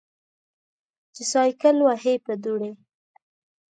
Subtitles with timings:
[1.15, 2.71] چې سایکل وهې په دوړې.